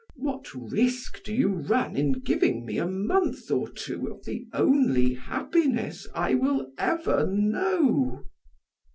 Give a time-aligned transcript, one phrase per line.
[0.15, 5.13] What risk do you run in giving me a month or two of the only
[5.13, 8.23] happiness I will ever know?"